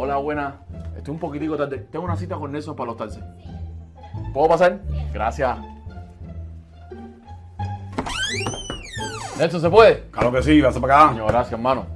Hola, 0.00 0.16
buena. 0.18 0.54
Estoy 0.96 1.14
un 1.14 1.18
poquitico 1.18 1.56
tarde. 1.56 1.78
Tengo 1.90 2.04
una 2.04 2.14
cita 2.14 2.36
con 2.36 2.52
Nelson 2.52 2.76
para 2.76 2.92
los. 2.92 3.18
¿Puedo 4.32 4.48
pasar? 4.48 4.78
Gracias. 5.12 5.58
Nelson, 9.36 9.60
¿se 9.60 9.68
puede? 9.68 10.04
Claro 10.12 10.30
que 10.30 10.40
sí, 10.44 10.60
vas 10.60 10.78
para 10.78 11.00
acá. 11.00 11.08
Coño, 11.14 11.26
gracias, 11.26 11.52
hermano. 11.54 11.86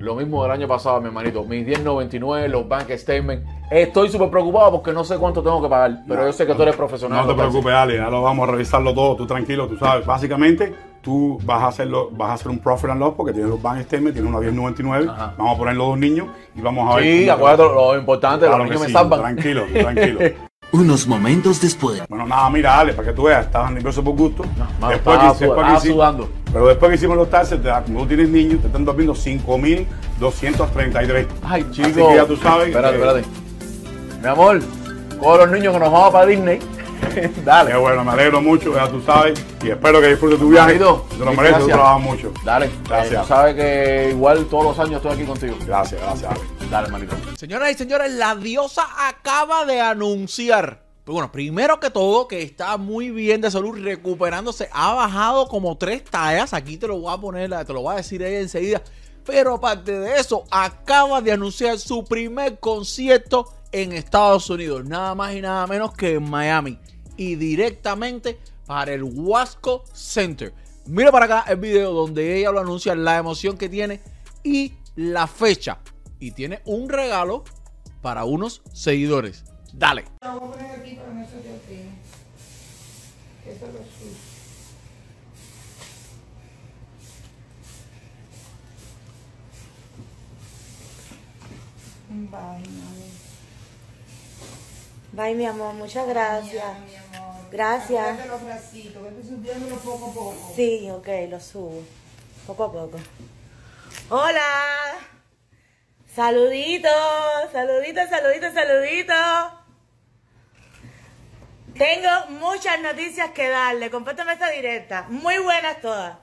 Lo 0.00 0.16
mismo 0.16 0.42
del 0.42 0.50
año 0.50 0.66
pasado, 0.66 1.00
mi 1.00 1.06
hermanito. 1.06 1.44
Mis 1.44 1.64
10.99, 1.64 2.48
los 2.48 2.66
bank 2.66 2.90
statements. 2.90 3.48
Estoy 3.70 4.08
súper 4.08 4.28
preocupado 4.28 4.72
porque 4.72 4.92
no 4.92 5.04
sé 5.04 5.16
cuánto 5.16 5.44
tengo 5.44 5.62
que 5.62 5.68
pagar. 5.68 6.02
Pero 6.08 6.26
yo 6.26 6.32
sé 6.32 6.44
que 6.44 6.56
tú 6.56 6.62
eres 6.62 6.74
profesional. 6.74 7.24
No 7.24 7.32
te 7.32 7.38
preocupes, 7.38 7.72
Ale, 7.72 7.98
ya 7.98 8.10
lo 8.10 8.22
vamos 8.22 8.48
a 8.48 8.50
revisarlo 8.50 8.92
todo, 8.92 9.14
tú 9.14 9.28
tranquilo, 9.28 9.68
tú 9.68 9.76
sabes. 9.76 10.04
Básicamente, 10.04 10.74
tú 11.02 11.38
vas 11.44 11.62
a 11.62 11.66
hacerlo, 11.66 12.08
vas 12.12 12.30
a 12.30 12.34
hacer 12.34 12.48
un 12.48 12.58
profit 12.58 12.90
and 12.90 13.00
loss 13.00 13.14
porque 13.16 13.32
tienes 13.32 13.50
los 13.50 13.60
bank 13.60 13.82
statements, 13.82 14.14
tienes 14.14 14.30
una 14.30 14.38
1099, 14.40 15.06
Ajá. 15.10 15.34
vamos 15.36 15.54
a 15.54 15.58
poner 15.58 15.74
los 15.76 15.88
dos 15.88 15.98
niños 15.98 16.28
y 16.54 16.60
vamos 16.60 16.88
a 16.90 16.96
ver. 16.96 17.04
Sí, 17.04 17.28
acuérdate 17.28 17.62
lo 17.64 17.98
importante, 17.98 18.46
Claro 18.46 18.58
los 18.58 18.66
que 18.66 18.70
niños 18.70 18.82
me 18.82 18.86
sí, 18.86 18.92
salvan. 18.92 19.20
Tranquilo, 19.20 19.64
tranquilo. 19.72 20.20
Unos 20.72 21.06
momentos 21.06 21.60
después. 21.60 22.02
Bueno, 22.08 22.26
nada, 22.26 22.48
mira, 22.48 22.80
Ale, 22.80 22.94
para 22.94 23.08
que 23.08 23.14
tú 23.14 23.24
veas, 23.24 23.44
estabas 23.44 23.72
nervioso 23.72 24.02
por 24.02 24.16
gusto. 24.16 24.42
mano, 24.80 24.88
después 24.88 25.16
estaba 25.16 25.36
que, 25.36 25.44
después 25.44 25.60
estaba 25.60 25.80
sudando. 25.80 26.30
Pero 26.50 26.66
después 26.68 26.88
que 26.88 26.94
hicimos 26.96 27.16
los 27.18 27.28
taxes, 27.28 27.60
como 27.84 28.00
tú 28.00 28.06
tienes 28.06 28.30
niños, 28.30 28.62
te 28.62 28.68
están 28.68 28.82
durmiendo 28.82 29.12
5.233. 29.12 31.26
Ay, 31.42 31.66
chico. 31.70 31.88
Así 31.88 31.94
que 31.94 32.14
ya 32.14 32.24
tú 32.24 32.36
sabes. 32.36 32.68
Espérate, 32.68 32.96
eh, 32.96 33.00
espérate. 33.00 33.24
Mi 34.22 34.28
amor, 34.28 34.60
con 35.20 35.38
los 35.38 35.50
niños 35.50 35.74
que 35.74 35.80
nos 35.80 35.92
vamos 35.92 36.10
para 36.10 36.24
Disney. 36.24 36.58
Dale. 37.44 37.70
Qué 37.72 37.76
bueno, 37.76 38.04
me 38.04 38.12
alegro 38.12 38.40
mucho, 38.40 38.74
ya 38.74 38.88
tú 38.88 39.00
sabes. 39.02 39.42
Y 39.62 39.70
espero 39.70 40.00
que 40.00 40.08
disfrutes 40.08 40.38
tu 40.38 40.48
viaje. 40.50 40.74
Manito, 40.74 41.06
Te 41.10 41.18
lo 41.18 41.32
mereces, 41.32 41.58
tú 41.58 41.66
gracias. 41.66 41.68
trabajas 41.68 42.00
mucho. 42.02 42.32
Dale. 42.44 42.70
Gracias. 42.88 43.12
Eh, 43.12 43.18
tú 43.22 43.28
sabes 43.28 43.54
que 43.54 44.08
igual 44.10 44.46
todos 44.46 44.64
los 44.64 44.78
años 44.78 44.96
estoy 44.96 45.12
aquí 45.12 45.24
contigo. 45.24 45.56
Gracias, 45.66 46.00
gracias, 46.00 46.30
Ale. 46.30 46.70
Dale, 46.70 46.86
hermanito. 46.86 47.16
Señoras 47.36 47.70
y 47.70 47.74
señores, 47.74 48.12
la 48.12 48.34
diosa 48.36 48.86
acaba 49.08 49.64
de 49.64 49.80
anunciar. 49.80 50.82
Pero 51.04 51.14
bueno, 51.14 51.32
primero 51.32 51.80
que 51.80 51.90
todo, 51.90 52.28
que 52.28 52.42
está 52.42 52.76
muy 52.76 53.10
bien 53.10 53.40
de 53.40 53.50
salud, 53.50 53.76
recuperándose. 53.82 54.68
Ha 54.72 54.94
bajado 54.94 55.48
como 55.48 55.76
tres 55.76 56.04
tallas. 56.04 56.54
Aquí 56.54 56.76
te 56.76 56.86
lo 56.86 56.98
voy 57.00 57.12
a 57.12 57.18
poner, 57.20 57.50
te 57.66 57.72
lo 57.72 57.82
voy 57.82 57.94
a 57.94 57.96
decir 57.96 58.22
ella 58.22 58.38
enseguida. 58.40 58.82
Pero 59.26 59.54
aparte 59.54 59.98
de 59.98 60.18
eso, 60.18 60.44
acaba 60.50 61.20
de 61.20 61.32
anunciar 61.32 61.78
su 61.78 62.04
primer 62.04 62.58
concierto 62.58 63.52
en 63.72 63.92
Estados 63.92 64.48
Unidos. 64.50 64.84
Nada 64.84 65.14
más 65.14 65.34
y 65.34 65.40
nada 65.40 65.66
menos 65.66 65.92
que 65.92 66.14
en 66.14 66.28
Miami. 66.28 66.78
Y 67.16 67.36
directamente 67.36 68.38
para 68.66 68.92
el 68.92 69.02
Wasco 69.02 69.84
Center. 69.92 70.54
Mira 70.86 71.12
para 71.12 71.26
acá 71.26 71.44
el 71.48 71.58
video 71.58 71.92
donde 71.92 72.38
ella 72.38 72.50
lo 72.50 72.60
anuncia, 72.60 72.94
la 72.94 73.18
emoción 73.18 73.56
que 73.56 73.68
tiene 73.68 74.00
y 74.42 74.74
la 74.96 75.26
fecha. 75.26 75.78
Y 76.18 76.32
tiene 76.32 76.60
un 76.64 76.88
regalo 76.88 77.44
para 78.00 78.24
unos 78.24 78.62
seguidores. 78.72 79.44
Dale. 79.72 80.04
Bye, 92.08 92.30
mami. 92.30 93.10
Bye, 95.12 95.34
mi 95.34 95.46
amor, 95.46 95.74
muchas 95.74 96.06
gracias. 96.06 97.01
Gracias. 97.52 98.00
Acuérdate 98.00 98.28
los 98.28 98.44
bracitos, 98.44 99.02
vete 99.02 99.22
subiéndolo 99.22 99.76
poco 99.76 100.06
a 100.06 100.14
poco. 100.14 100.52
Sí, 100.56 100.90
ok, 100.90 101.08
lo 101.28 101.38
subo. 101.38 101.82
Poco 102.46 102.64
a 102.64 102.72
poco. 102.72 102.98
Hola. 104.08 104.40
Saluditos, 106.14 106.90
saluditos, 107.52 108.08
saluditos, 108.08 108.54
saluditos. 108.54 109.52
Tengo 111.76 112.26
muchas 112.30 112.80
noticias 112.80 113.30
que 113.32 113.48
darle. 113.50 113.90
Compárteme 113.90 114.32
esta 114.32 114.48
directa. 114.48 115.06
Muy 115.10 115.36
buenas 115.38 115.80
todas. 115.82 116.16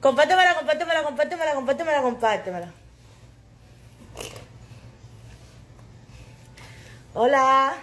Compártemela, 0.00 0.54
compártemela, 0.54 1.02
compártemela, 1.02 1.54
compártemela, 1.54 2.02
compártemela. 2.02 2.72
Hola. 7.14 7.74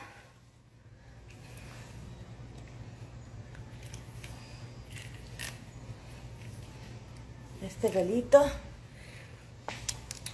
Este 7.63 7.87
pelito. 7.87 8.43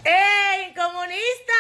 ¡Ey, 0.04 0.74
comunista! 0.74 1.54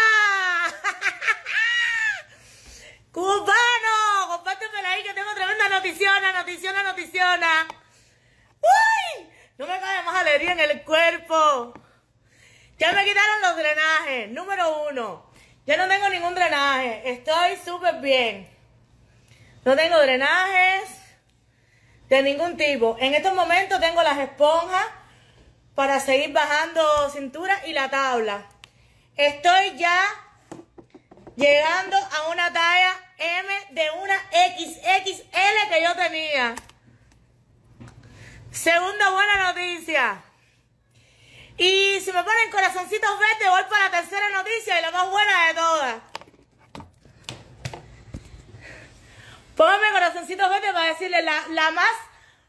¡Cubano! 3.12 4.30
Compártemela 4.30 4.90
ahí 4.90 5.03
que 5.03 5.13
tengo 5.13 5.31
tremenda 5.35 5.69
noticiona, 5.69 6.34
noticiona, 6.34 6.81
noticiona. 6.81 7.68
¡Uy! 8.62 9.30
No 9.59 9.68
me 9.68 9.80
cabe 9.80 10.03
más 10.06 10.16
alegría 10.16 10.53
en 10.53 10.59
el 10.59 10.84
cuerpo. 10.84 11.74
Ya 12.80 12.91
me 12.91 13.06
quitaron 13.06 13.41
los 13.44 13.56
drenajes. 13.56 14.31
Número 14.31 14.88
uno. 14.90 15.31
Ya 15.68 15.78
no 15.78 15.88
tengo 15.88 16.09
ningún 16.09 16.34
drenaje. 16.34 17.12
Estoy 17.12 17.57
súper 17.63 18.01
bien. 18.01 18.50
No 19.63 19.75
tengo 19.75 20.00
drenajes 20.00 20.90
de 22.07 22.24
ningún 22.24 22.57
tipo. 22.57 22.97
En 23.00 23.13
estos 23.13 23.36
momentos 23.36 23.80
tengo 23.80 24.01
las 24.01 24.18
esponjas 24.18 24.99
para 25.79 26.01
seguir 26.01 26.34
bajando 26.34 27.09
cintura 27.09 27.66
y 27.66 27.72
la 27.72 27.90
tabla. 27.90 28.45
Estoy 29.16 29.78
ya 29.78 30.03
llegando 31.38 31.95
a 31.95 32.28
una 32.28 32.51
talla 32.51 33.00
M 33.17 33.53
de 33.69 33.89
una 33.91 34.16
XXL 34.29 35.69
que 35.72 35.81
yo 35.81 35.95
tenía. 35.95 36.56
Segunda 38.51 39.09
buena 39.12 39.53
noticia. 39.53 40.22
Y 41.57 42.01
si 42.01 42.12
me 42.12 42.25
ponen 42.25 42.51
corazoncitos 42.51 43.18
verdes, 43.18 43.50
voy 43.50 43.63
para 43.69 43.85
la 43.85 43.91
tercera 44.01 44.29
noticia 44.31 44.79
y 44.79 44.81
la 44.81 44.91
más 44.91 45.09
buena 45.09 45.47
de 45.47 45.53
todas. 45.53 45.95
Póngame 49.56 49.91
corazoncitos 49.94 50.50
verdes 50.50 50.73
para 50.73 50.88
decirle 50.88 51.22
la, 51.22 51.47
la 51.47 51.72
más, 51.72 51.94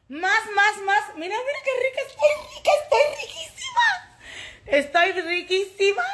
más, 0.09 0.51
más, 0.53 0.79
más. 0.79 1.15
Mira, 1.15 1.37
mira 1.37 1.59
qué 1.65 1.71
rica. 1.81 2.10
Estoy 4.71 5.13
riquísima. 5.13 6.05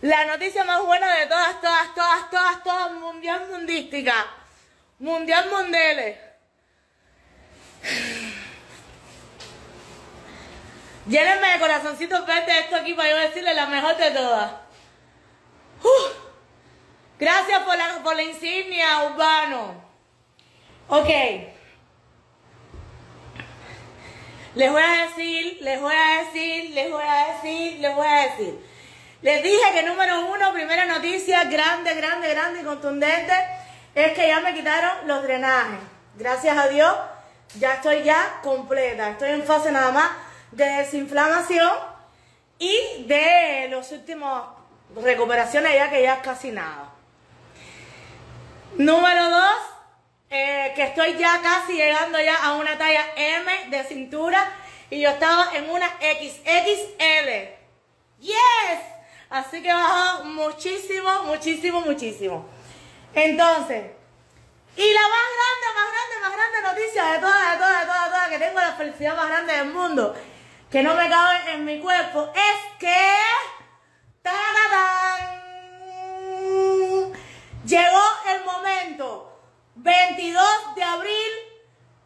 La 0.00 0.24
noticia 0.24 0.64
más 0.64 0.82
buena 0.82 1.14
de 1.16 1.26
todas, 1.26 1.60
todas, 1.60 1.94
todas, 1.94 2.30
todas, 2.30 2.62
todas, 2.62 2.92
mundial 2.92 3.46
mundística. 3.50 4.26
Mundial 4.98 5.50
mundele. 5.50 6.18
Llénenme 11.06 11.52
de 11.52 11.58
corazoncitos 11.58 12.26
verdes 12.26 12.56
esto 12.56 12.76
aquí 12.76 12.94
para 12.94 13.10
yo 13.10 13.16
decirle 13.16 13.52
la 13.52 13.66
mejor 13.66 13.96
de 13.98 14.10
todas. 14.12 14.52
Gracias 17.18 17.62
por 17.64 17.76
la, 17.76 18.02
por 18.02 18.16
la 18.16 18.22
insignia, 18.22 19.02
Urbano. 19.04 19.84
Ok. 20.88 21.08
Les 24.54 24.70
voy 24.70 24.82
a 24.82 25.06
decir, 25.06 25.58
les 25.60 25.80
voy 25.80 25.94
a 25.94 26.24
decir, 26.24 26.70
les 26.70 26.90
voy 26.90 27.04
a 27.04 27.34
decir, 27.34 27.78
les 27.78 27.94
voy 27.94 28.06
a 28.06 28.28
decir. 28.28 28.58
Les 29.22 29.42
dije 29.42 29.72
que 29.74 29.82
número 29.82 30.26
uno, 30.26 30.52
primera 30.52 30.86
noticia, 30.86 31.44
grande, 31.44 31.94
grande, 31.94 32.30
grande 32.30 32.60
y 32.62 32.64
contundente, 32.64 33.32
es 33.94 34.12
que 34.12 34.26
ya 34.26 34.40
me 34.40 34.54
quitaron 34.54 35.06
los 35.06 35.22
drenajes. 35.22 35.78
Gracias 36.16 36.56
a 36.56 36.68
Dios, 36.68 36.96
ya 37.58 37.74
estoy 37.74 38.02
ya 38.02 38.40
completa. 38.42 39.10
Estoy 39.10 39.30
en 39.30 39.44
fase 39.44 39.70
nada 39.70 39.92
más 39.92 40.10
de 40.50 40.64
desinflamación 40.64 41.70
y 42.58 43.04
de 43.06 43.68
los 43.70 43.92
últimos 43.92 44.42
recuperaciones 44.96 45.74
ya 45.74 45.90
que 45.90 46.02
ya 46.02 46.14
es 46.14 46.20
casi 46.22 46.50
nada. 46.50 46.90
Número 48.76 49.30
dos, 49.30 49.56
eh, 50.30 50.72
que 50.76 50.84
estoy 50.84 51.18
ya 51.18 51.40
casi 51.42 51.74
llegando 51.74 52.20
ya 52.20 52.36
a 52.36 52.54
una 52.54 52.78
talla 52.78 53.04
M 53.16 53.52
de 53.68 53.84
cintura 53.84 54.52
y 54.88 55.00
yo 55.00 55.10
estaba 55.10 55.48
en 55.54 55.68
una 55.68 55.86
XXL. 55.98 57.28
Yes, 58.20 58.80
así 59.28 59.62
que 59.62 59.68
he 59.68 59.74
bajado 59.74 60.24
muchísimo, 60.24 61.24
muchísimo, 61.24 61.80
muchísimo. 61.80 62.48
Entonces, 63.12 63.90
y 64.76 64.92
la 64.92 65.02
más 65.02 65.26
grande, 65.36 65.66
más 65.74 65.90
grande, 65.92 66.16
más 66.22 66.32
grande 66.32 66.62
noticia 66.62 67.04
de 67.12 67.18
todas, 67.18 67.52
de 67.52 67.58
todas, 67.58 67.80
de 67.80 67.86
todas, 67.86 68.04
de 68.04 68.10
todas, 68.10 68.28
que 68.28 68.38
tengo 68.38 68.60
la 68.60 68.72
felicidad 68.72 69.16
más 69.16 69.28
grande 69.28 69.52
del 69.52 69.66
mundo, 69.66 70.14
que 70.70 70.82
no 70.82 70.94
me 70.94 71.08
cabe 71.08 71.52
en 71.52 71.64
mi 71.64 71.80
cuerpo, 71.80 72.32
es 72.34 72.78
que... 72.78 73.16
¡Tararán! 74.22 75.40
Llegó 77.64 78.02
el 78.34 78.44
momento, 78.44 79.29
22 79.82 80.74
de 80.74 80.82
abril, 80.82 81.32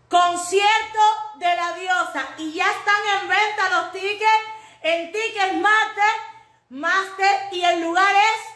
concierto 0.09 1.01
de 1.39 1.57
la 1.57 1.73
diosa, 1.73 2.29
y 2.39 2.53
ya 2.53 2.71
están 2.71 3.21
en 3.21 3.29
venta 3.29 3.69
los 3.71 3.93
tickets 3.93 4.45
en 4.83 5.11
Ticketmaster, 5.11 6.15
Master 6.69 7.37
el 7.53 7.81
lugar 7.81 8.15
es 8.15 8.55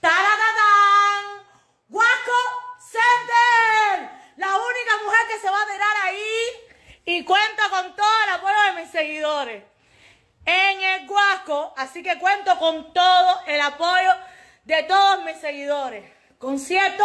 ¡Taratatán! 0.00 1.46
¡Guasco 1.88 2.32
Center! 2.80 4.10
La 4.36 4.48
única 4.48 5.04
mujer 5.04 5.26
que 5.28 5.38
se 5.38 5.50
va 5.50 5.62
a 5.62 5.66
tirar 5.66 5.96
ahí 6.04 6.40
y 7.04 7.24
cuenta 7.24 7.70
con 7.70 7.96
todo 7.96 8.24
el 8.24 8.30
apoyo 8.34 8.62
de 8.62 8.82
mis 8.82 8.90
seguidores 8.90 9.64
en 10.44 10.82
el 10.82 11.06
Guasco, 11.06 11.72
así 11.76 12.02
que 12.02 12.18
cuento 12.18 12.58
con 12.58 12.92
todo 12.92 13.42
el 13.46 13.60
apoyo 13.60 14.12
de 14.64 14.82
todos 14.82 15.24
mis 15.24 15.38
seguidores. 15.38 16.10
Concierto 16.38 17.04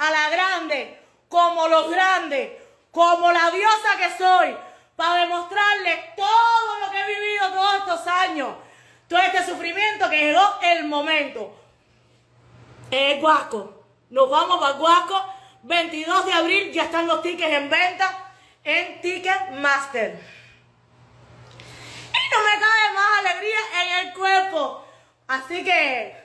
a 0.00 0.10
la 0.10 0.30
grande, 0.30 0.98
como 1.28 1.68
los 1.68 1.90
grandes, 1.90 2.52
como 2.90 3.30
la 3.30 3.50
diosa 3.50 3.96
que 3.98 4.16
soy, 4.16 4.56
para 4.96 5.20
demostrarles 5.20 6.16
todo 6.16 6.78
lo 6.80 6.90
que 6.90 7.00
he 7.00 7.06
vivido 7.06 7.52
todos 7.52 7.74
estos 7.80 8.06
años, 8.06 8.48
todo 9.08 9.18
este 9.18 9.44
sufrimiento 9.44 10.08
que 10.08 10.24
llegó 10.24 10.58
el 10.62 10.84
momento. 10.84 11.54
El 12.90 13.20
Guasco, 13.20 13.84
nos 14.08 14.30
vamos 14.30 14.58
para 14.58 14.78
Guasco, 14.78 15.34
22 15.64 16.24
de 16.24 16.32
abril, 16.32 16.72
ya 16.72 16.84
están 16.84 17.06
los 17.06 17.20
tickets 17.20 17.52
en 17.52 17.68
venta 17.68 18.32
en 18.64 19.02
Ticketmaster. 19.02 20.18
Y 22.12 22.34
no 22.34 22.42
me 22.42 22.58
cabe 22.58 22.94
más 22.94 23.18
alegría 23.18 23.58
en 23.82 24.06
el 24.06 24.14
cuerpo. 24.14 24.86
Así 25.28 25.62
que 25.62 26.16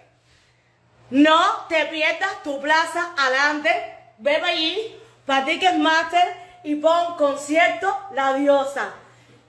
no 1.09 1.65
te 1.67 1.85
pierdas 1.85 2.43
tu 2.43 2.59
plaza 2.61 3.13
adelante. 3.17 3.69
Ve 4.17 4.39
para 4.39 4.51
allí, 4.51 4.99
para 5.25 5.45
Ticketmaster 5.45 6.61
y 6.63 6.75
pon 6.75 7.15
concierto 7.15 7.97
La 8.11 8.33
Diosa. 8.33 8.93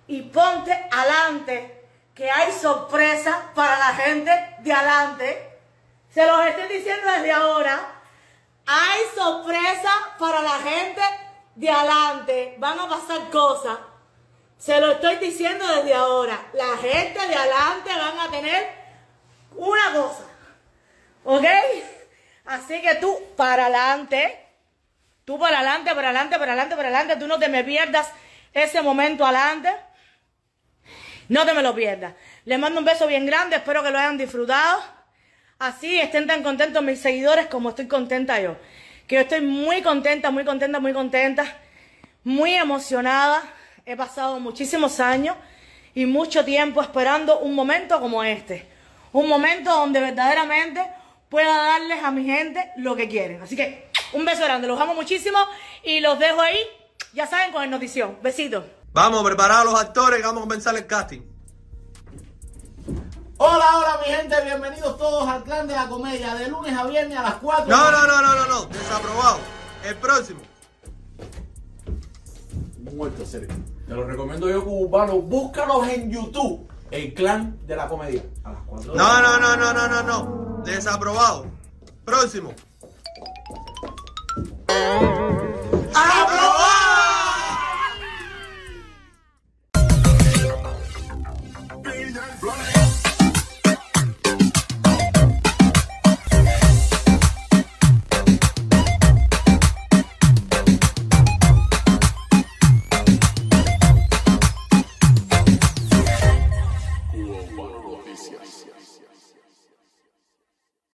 Y 0.08 0.22
ponte 0.22 0.72
adelante, 0.90 1.84
que 2.14 2.30
hay 2.30 2.52
sorpresa 2.52 3.50
para 3.54 3.78
la 3.78 3.94
gente 3.94 4.56
de 4.60 4.72
adelante. 4.72 5.58
Se 6.12 6.26
los 6.26 6.46
estoy 6.46 6.78
diciendo 6.78 7.10
desde 7.10 7.32
ahora. 7.32 7.92
Hay 8.66 9.00
sorpresa 9.14 9.90
para 10.18 10.42
la 10.42 10.58
gente 10.58 11.00
de 11.54 11.70
adelante. 11.70 12.54
Van 12.58 12.78
a 12.78 12.88
pasar 12.88 13.30
cosas. 13.30 13.78
Se 14.58 14.80
lo 14.80 14.92
estoy 14.92 15.16
diciendo 15.16 15.66
desde 15.66 15.94
ahora. 15.94 16.38
La 16.54 16.76
gente 16.78 17.26
de 17.26 17.34
adelante 17.34 17.90
van 17.90 18.20
a 18.20 18.30
tener 18.30 18.68
una 19.56 19.92
cosa. 19.92 20.24
¿Ok? 21.28 21.44
Así 22.44 22.80
que 22.80 22.94
tú 22.94 23.18
para 23.36 23.66
adelante. 23.66 24.38
Tú 25.24 25.36
para 25.40 25.58
adelante, 25.58 25.92
para 25.92 26.10
adelante, 26.10 26.38
para 26.38 26.52
adelante, 26.52 26.76
para 26.76 26.88
adelante. 26.88 27.16
Tú 27.16 27.26
no 27.26 27.36
te 27.36 27.48
me 27.48 27.64
pierdas 27.64 28.12
ese 28.54 28.80
momento 28.80 29.26
adelante. 29.26 29.70
No 31.28 31.44
te 31.44 31.52
me 31.52 31.62
lo 31.62 31.74
pierdas. 31.74 32.14
Les 32.44 32.60
mando 32.60 32.78
un 32.78 32.86
beso 32.86 33.08
bien 33.08 33.26
grande. 33.26 33.56
Espero 33.56 33.82
que 33.82 33.90
lo 33.90 33.98
hayan 33.98 34.16
disfrutado. 34.16 34.80
Así 35.58 35.98
estén 35.98 36.28
tan 36.28 36.44
contentos 36.44 36.80
mis 36.84 37.00
seguidores 37.00 37.48
como 37.48 37.70
estoy 37.70 37.88
contenta 37.88 38.40
yo. 38.40 38.56
Que 39.08 39.16
yo 39.16 39.22
estoy 39.22 39.40
muy 39.40 39.82
contenta, 39.82 40.30
muy 40.30 40.44
contenta, 40.44 40.78
muy 40.78 40.92
contenta. 40.92 41.44
Muy 42.22 42.54
emocionada. 42.54 43.42
He 43.84 43.96
pasado 43.96 44.38
muchísimos 44.38 45.00
años 45.00 45.36
y 45.92 46.06
mucho 46.06 46.44
tiempo 46.44 46.80
esperando 46.80 47.40
un 47.40 47.56
momento 47.56 47.98
como 47.98 48.22
este. 48.22 48.68
Un 49.12 49.28
momento 49.28 49.70
donde 49.70 49.98
verdaderamente 49.98 50.86
pueda 51.28 51.56
darles 51.56 52.02
a 52.02 52.10
mi 52.10 52.24
gente 52.24 52.70
lo 52.76 52.96
que 52.96 53.08
quieren. 53.08 53.42
Así 53.42 53.56
que 53.56 53.90
un 54.12 54.24
beso 54.24 54.44
grande, 54.44 54.66
los 54.68 54.80
amo 54.80 54.94
muchísimo 54.94 55.38
y 55.82 56.00
los 56.00 56.18
dejo 56.18 56.40
ahí, 56.40 56.58
ya 57.12 57.26
saben, 57.26 57.52
con 57.52 57.62
el 57.62 57.70
notición. 57.70 58.18
Besitos. 58.22 58.64
Vamos, 58.92 59.22
preparar 59.24 59.62
a 59.62 59.64
los 59.64 59.78
actores 59.78 60.20
que 60.20 60.26
vamos 60.26 60.40
a 60.40 60.46
comenzar 60.46 60.76
el 60.76 60.86
casting. 60.86 61.20
Hola, 63.38 63.66
hola 63.76 64.00
mi 64.06 64.14
gente, 64.14 64.34
bienvenidos 64.44 64.96
todos 64.96 65.28
al 65.28 65.44
clan 65.44 65.66
de 65.66 65.74
la 65.74 65.86
comedia, 65.88 66.34
de 66.36 66.48
lunes 66.48 66.72
a 66.72 66.86
viernes 66.86 67.18
a 67.18 67.22
las 67.22 67.34
4. 67.34 67.66
No, 67.66 67.90
no, 67.90 68.06
no, 68.06 68.22
no, 68.22 68.34
no, 68.34 68.46
no, 68.46 68.66
desaprobado. 68.66 69.38
El 69.84 69.96
próximo. 69.96 70.40
Muerto 72.94 73.26
serio. 73.26 73.48
Te 73.86 73.94
lo 73.94 74.04
recomiendo 74.04 74.48
yo, 74.48 74.64
cubano. 74.64 75.16
Búscalos 75.20 75.86
en 75.88 76.10
YouTube. 76.10 76.66
El 76.90 77.12
clan 77.12 77.58
de 77.66 77.76
la 77.76 77.88
comedia. 77.88 78.22
A 78.42 78.52
las 78.52 78.60
4. 78.64 78.94
No, 78.94 79.20
no, 79.20 79.38
no, 79.38 79.56
no, 79.56 79.72
no, 79.74 79.88
no, 79.88 80.02
no. 80.02 80.45
Desaprobado. 80.66 81.46
Próximo. 82.04 82.52